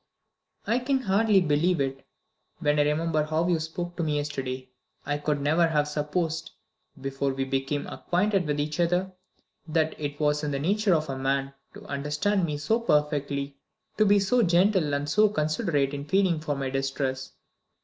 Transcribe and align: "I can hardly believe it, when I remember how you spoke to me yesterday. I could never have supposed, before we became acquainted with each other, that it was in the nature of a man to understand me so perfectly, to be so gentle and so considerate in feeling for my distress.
"I 0.65 0.79
can 0.79 1.01
hardly 1.01 1.41
believe 1.41 1.79
it, 1.79 2.07
when 2.57 2.79
I 2.79 2.83
remember 2.85 3.23
how 3.23 3.47
you 3.47 3.59
spoke 3.59 3.95
to 3.97 4.03
me 4.03 4.15
yesterday. 4.17 4.67
I 5.05 5.19
could 5.19 5.39
never 5.39 5.67
have 5.67 5.87
supposed, 5.87 6.49
before 6.99 7.33
we 7.35 7.43
became 7.45 7.85
acquainted 7.85 8.47
with 8.47 8.59
each 8.59 8.79
other, 8.79 9.11
that 9.67 9.93
it 10.01 10.19
was 10.19 10.43
in 10.43 10.49
the 10.49 10.57
nature 10.59 10.95
of 10.95 11.07
a 11.07 11.15
man 11.19 11.53
to 11.75 11.85
understand 11.85 12.45
me 12.45 12.57
so 12.57 12.79
perfectly, 12.79 13.59
to 13.97 14.05
be 14.07 14.17
so 14.19 14.41
gentle 14.41 14.95
and 14.95 15.07
so 15.07 15.29
considerate 15.29 15.93
in 15.93 16.05
feeling 16.05 16.39
for 16.39 16.55
my 16.55 16.71
distress. 16.71 17.33